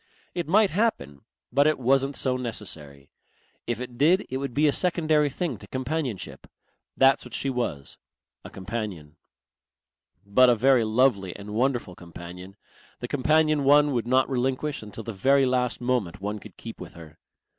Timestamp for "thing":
5.29-5.59